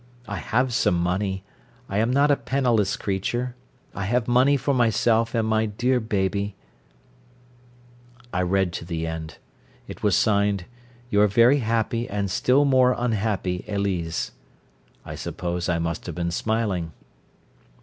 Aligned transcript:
I 0.27 0.37
have 0.37 0.73
some 0.73 0.95
money. 0.95 1.43
I 1.87 1.99
am 1.99 2.09
not 2.09 2.31
a 2.31 2.35
penniless 2.35 2.97
creature. 2.97 3.53
I 3.93 4.05
have 4.05 4.27
money 4.27 4.57
for 4.57 4.73
myself 4.73 5.35
and 5.35 5.47
my 5.47 5.67
dear 5.67 5.99
baby" 5.99 6.55
I 8.33 8.41
read 8.41 8.73
to 8.73 8.83
the 8.85 9.05
end. 9.05 9.37
It 9.87 10.01
was 10.01 10.15
signed: 10.17 10.65
"Your 11.11 11.27
very 11.27 11.59
happy 11.59 12.09
and 12.09 12.31
still 12.31 12.65
more 12.65 12.95
unhappy 12.97 13.63
Elise." 13.67 14.31
I 15.05 15.13
suppose 15.13 15.69
I 15.69 15.77
must 15.77 16.07
have 16.07 16.15
been 16.15 16.31
smiling. 16.31 16.93